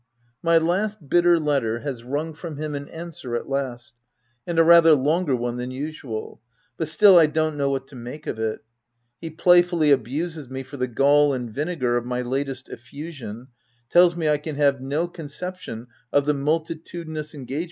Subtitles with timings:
[0.41, 3.93] —My last bitter letter has wrung from him an answer at last,—
[4.47, 6.41] and a rather longer one than usual;
[6.75, 8.61] but still, I don't know what to make of it.
[9.19, 13.49] He playfully abuses me for the gall and vinegar of my latest effusion,
[13.91, 17.59] tells me I can have no conception of the multitudinous engage OF WILDFELL HALL.